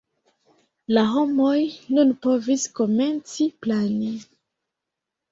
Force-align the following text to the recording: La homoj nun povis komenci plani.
La 0.97 1.01
homoj 1.09 1.57
nun 1.97 2.13
povis 2.23 2.63
komenci 2.79 3.47
plani. 3.67 4.09